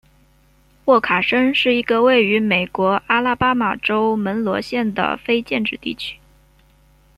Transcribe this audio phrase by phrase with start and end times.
[0.85, 6.17] 沃卡申是一个位于美国阿拉巴马州门罗县的非建制地区。